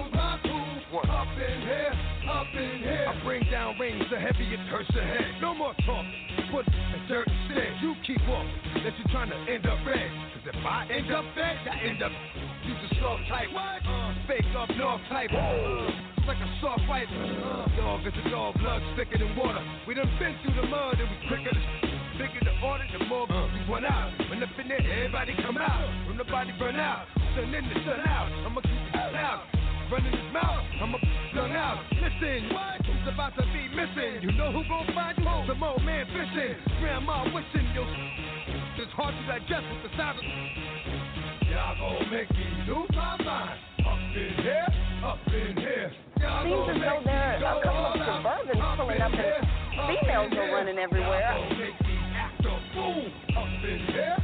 [1.09, 1.93] Up in here.
[2.29, 3.07] Up in here.
[3.09, 4.39] I bring down rings, the hurts
[4.71, 5.41] curse ahead.
[5.41, 6.13] No more talking.
[6.51, 7.81] Put the dirt instead.
[7.83, 8.51] You keep walking.
[8.85, 10.11] That you trying to end up red.
[10.35, 12.13] Cause if I end up red, I end up.
[12.67, 13.53] You just slow type.
[13.53, 13.87] What?
[13.87, 15.31] Uh, fake up north type.
[15.33, 17.09] Whoa like a soft fight.
[17.09, 19.65] Uh, dog is a dog, blood thicker than water.
[19.89, 21.88] We done been through the mud and we quicker than
[22.19, 24.11] bigger the order, the more uh, we run out.
[24.29, 25.87] When up in there, everybody come out.
[26.11, 28.27] When the body burn out, sun in the sun out.
[28.43, 29.47] I'ma keep it loud.
[29.89, 30.99] Running his mouth, I'ma
[31.33, 31.79] done out.
[31.95, 32.83] Listen, what?
[32.83, 34.21] He's about to be missing.
[34.21, 35.25] You know who gon' find you?
[35.47, 36.59] Some old man fishing.
[36.83, 37.87] Grandma wishing you.
[38.83, 40.27] It's hard to digest with the sound of.
[40.27, 43.59] Y'all gon' make me lose my mind.
[43.87, 44.69] Up in here,
[45.07, 45.93] up in here.
[46.21, 48.11] Y'all Seems as though there are a couple of go.
[48.11, 51.88] Suburbans pulling up and females are running everywhere.
[53.61, 54.18] In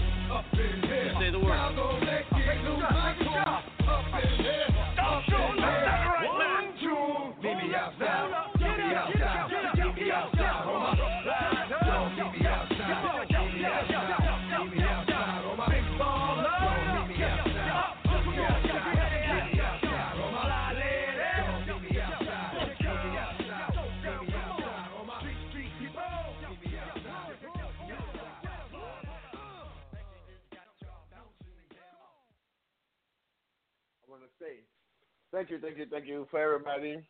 [35.35, 37.03] thank you, thank you, thank you for everybody,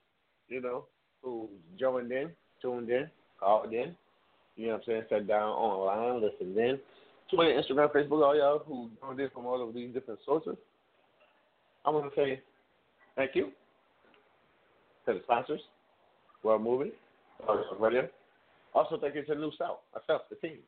[0.49, 0.85] you know,
[1.23, 1.49] who
[1.79, 3.09] joined in, tuned in,
[3.39, 3.95] called in.
[4.57, 5.03] You know what I'm saying?
[5.11, 6.79] Sat down online, listened in.
[7.33, 10.57] Twitter, Instagram, Facebook, all y'all who joined in from all of these different sources.
[11.85, 12.41] I want to say
[13.17, 13.51] thank you
[15.07, 15.61] to the sponsors,
[16.43, 16.93] World Movie,
[17.79, 18.09] Radio.
[18.75, 20.59] Also, thank you to New South, myself, the team.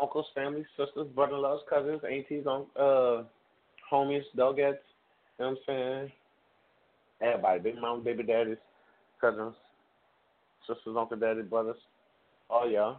[0.00, 3.24] Uncles, families, sisters, brother-in-laws, cousins, aunties, un- uh,
[3.92, 4.78] homies, dogettes,
[5.38, 6.12] you know what I'm saying?
[7.22, 8.56] Everybody, big mom, baby daddies,
[9.20, 9.54] cousins,
[10.66, 11.76] sisters, uncle, daddy, brothers,
[12.50, 12.98] all y'all,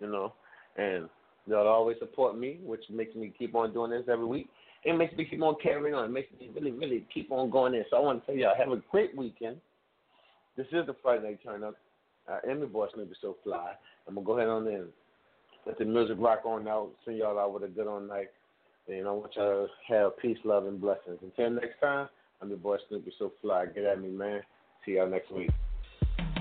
[0.00, 0.32] you know,
[0.76, 1.08] and
[1.46, 4.48] y'all always support me, which makes me keep on doing this every week.
[4.84, 6.06] It makes me keep on carrying on.
[6.06, 7.84] It makes me really, really keep on going in.
[7.90, 9.56] So I want to tell y'all, have a great weekend.
[10.56, 11.74] This is the Friday Night Turn Up.
[12.28, 13.72] I am your boy, Snoopy So Fly.
[14.06, 14.86] I'm going to go ahead on in.
[15.66, 16.90] Let the music rock on out.
[17.04, 18.28] Send y'all out with a good on night.
[18.88, 21.18] And I want y'all to have peace, love, and blessings.
[21.22, 22.08] Until next time,
[22.42, 23.66] I'm your boy Snoopy So Fly.
[23.66, 24.40] Get at me, man.
[24.84, 25.50] See y'all next week.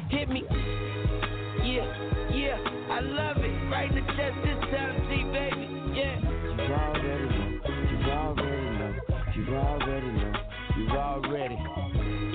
[0.09, 0.43] Hit me.
[0.49, 2.57] Yeah, yeah,
[2.89, 3.51] I love it.
[3.69, 5.67] Right in the chest this time, see, baby.
[5.93, 6.19] Yeah.
[6.55, 7.59] You already know.
[7.91, 8.95] You already know.
[9.35, 10.33] You already know.
[10.77, 11.55] You already.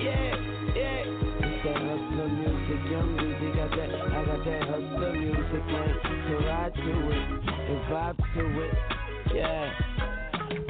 [0.03, 0.35] Yeah,
[0.75, 1.01] yeah.
[1.41, 3.55] It's that hustler music, young music.
[3.55, 5.97] I Got that, I got that hustler music, man.
[6.03, 7.25] So ride to it
[7.65, 8.73] and vibe to it.
[9.33, 9.94] Yeah.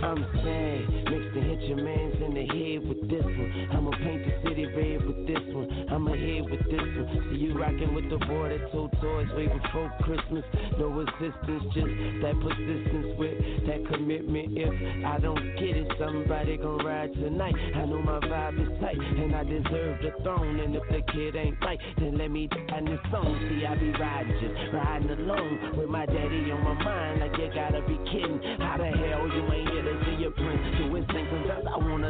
[0.06, 3.68] I'm saying, mix the hit your mans in the head with this one.
[3.74, 5.68] I'ma paint the city red with this one.
[5.90, 7.30] I'ma hit with this one.
[7.34, 10.46] See you rocking with the boy that told toys way before Christmas.
[10.78, 13.34] No assistance, just that persistence with
[13.66, 14.54] that commitment.
[14.54, 17.56] If I don't get it, somebody gon' ride tonight.
[17.74, 20.60] I know my vibe is tight, and I deserve the throne.
[20.60, 23.34] And if the kid ain't right, then let me die in this song.
[23.50, 27.22] See, I be riding just riding alone with my daddy on my mind.
[27.22, 28.40] Like you gotta be kidding.
[28.62, 29.75] How the hell you ain't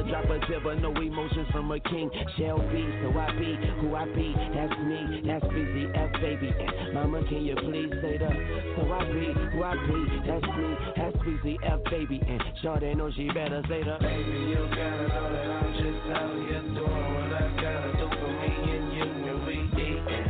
[0.10, 2.10] drop a tip, but no emotions from a king.
[2.38, 4.34] Shall be, so I be who I be.
[4.54, 6.54] That's me, that's busy F baby.
[6.54, 8.30] And mama, can you please say the?
[8.78, 10.00] So I be who I be.
[10.28, 12.22] That's me, that's busy F baby.
[12.28, 13.98] And Shorty know she better say the.
[14.00, 18.32] Baby, you gotta know that I'm just out here doing what I gotta do for
[18.32, 20.26] me and you and we eatin'.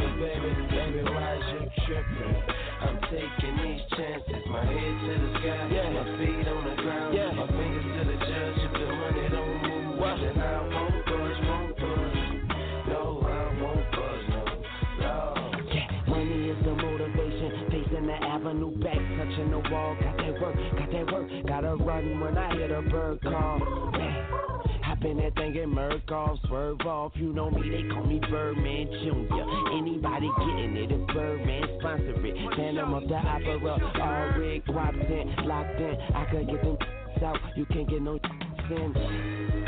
[0.00, 2.64] So baby, baby, why is you trippin'?
[2.84, 5.90] I'm taking these chances, my head to the sky, yeah.
[5.90, 6.23] my feet
[19.74, 19.96] wall.
[20.00, 21.46] Got that work, got that work.
[21.46, 23.90] Gotta run when I hear the bird call.
[23.98, 24.26] Yeah.
[24.84, 27.12] Hop in that thing and murk off, swerve off.
[27.16, 29.34] You know me, they call me Birdman Jr.
[29.76, 32.56] Anybody getting it, it's Birdman sponsor it.
[32.56, 33.80] Phantom of the Opera, all
[34.68, 35.96] guaps in, locked in.
[36.14, 36.76] I could get them
[37.24, 38.18] out, you can't get no
[38.70, 38.92] in.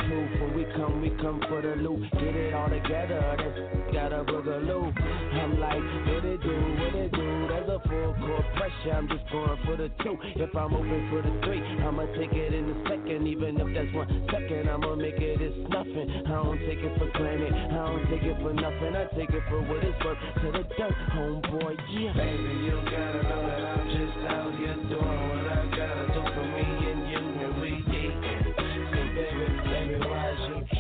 [0.06, 2.00] Proof when we come, we come for the loot.
[2.12, 4.92] Get it all together, that's got a boogaloo.
[4.94, 7.46] I'm like, what it do, what it do?
[7.48, 10.16] There's a full court pressure, I'm just going for the two.
[10.36, 13.26] If I'm open for the three, I'ma take it in a second.
[13.26, 16.06] Even if that's one second, I'ma make it it's nothing.
[16.06, 18.94] I don't take it for granted, I don't take it for nothing.
[18.94, 20.18] I take it for what it's worth.
[20.18, 22.14] To the dirt, homeboy, yeah.
[22.14, 26.46] Baby, you gotta know that I'm just out here doing what I gotta do for
[26.54, 26.75] me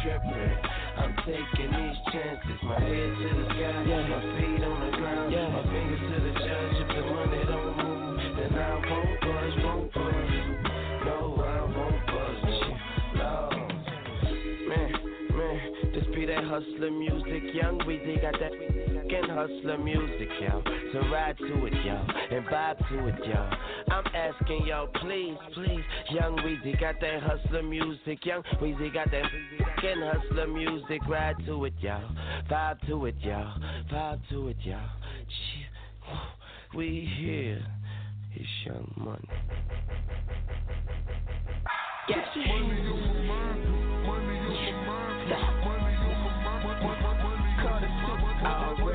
[0.06, 0.56] trippin'?
[0.96, 2.58] I'm taking these chances.
[2.62, 4.06] My head to the sky, yeah.
[4.06, 5.48] my feet on the ground, yeah.
[5.50, 6.76] my fingers to the judge.
[6.78, 10.36] If the money don't move, then I won't budge, won't budge.
[11.04, 12.56] No, I won't budge.
[13.18, 13.50] No,
[14.68, 14.92] man,
[15.36, 15.58] man,
[15.92, 17.42] this be that hustler music.
[17.52, 18.52] Young Weezy got that
[19.06, 20.62] fucking hustler music, yo.
[20.92, 23.50] So ride to it, yo, and vibe to it, yo.
[23.90, 25.82] I'm asking, yo, please, please.
[26.10, 29.24] Young Weezy got that hustler music, young Weezy got that
[29.58, 31.00] fucking hustler music.
[31.08, 32.00] Ride to it, yo,
[32.50, 33.52] vibe to it, yo,
[33.92, 34.78] vibe to it, yo.
[36.74, 37.64] We here.
[38.34, 39.28] It's young money.
[42.08, 42.18] Yes.
[42.36, 45.24] Money over mind, money over mind,
[45.64, 47.00] money over mind, money over
[48.42, 48.85] mind.